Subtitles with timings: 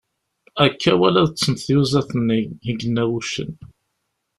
[0.65, 3.51] Akka wala ad ṭṭsent tyuzaḍ-nni, i yenna wuccen.